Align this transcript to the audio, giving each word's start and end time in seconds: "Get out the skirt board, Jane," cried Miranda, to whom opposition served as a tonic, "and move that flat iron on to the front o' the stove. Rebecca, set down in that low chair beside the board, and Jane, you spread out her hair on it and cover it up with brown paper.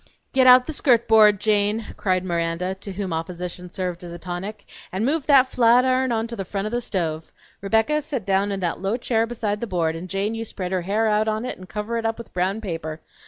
"Get 0.33 0.47
out 0.47 0.65
the 0.65 0.73
skirt 0.73 1.07
board, 1.07 1.39
Jane," 1.39 1.93
cried 1.95 2.25
Miranda, 2.25 2.73
to 2.73 2.93
whom 2.93 3.13
opposition 3.13 3.69
served 3.71 4.03
as 4.03 4.11
a 4.11 4.17
tonic, 4.17 4.65
"and 4.91 5.05
move 5.05 5.27
that 5.27 5.49
flat 5.51 5.85
iron 5.85 6.11
on 6.11 6.25
to 6.25 6.35
the 6.35 6.43
front 6.43 6.65
o' 6.65 6.71
the 6.71 6.81
stove. 6.81 7.31
Rebecca, 7.61 8.01
set 8.01 8.25
down 8.25 8.51
in 8.51 8.61
that 8.61 8.81
low 8.81 8.97
chair 8.97 9.27
beside 9.27 9.61
the 9.61 9.67
board, 9.67 9.95
and 9.95 10.09
Jane, 10.09 10.33
you 10.33 10.43
spread 10.43 10.73
out 10.73 10.77
her 10.77 10.81
hair 10.81 11.07
on 11.07 11.45
it 11.45 11.59
and 11.59 11.69
cover 11.69 11.99
it 11.99 12.05
up 12.07 12.17
with 12.17 12.33
brown 12.33 12.61
paper. 12.61 12.99